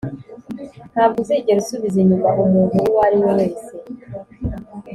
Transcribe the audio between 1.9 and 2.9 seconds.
inyuma umuntu